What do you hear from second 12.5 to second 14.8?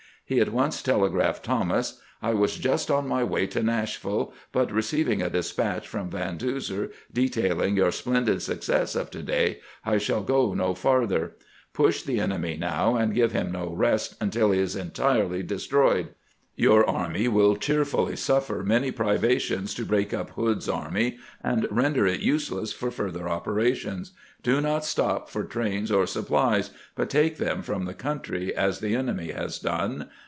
now, and give him no rest until he is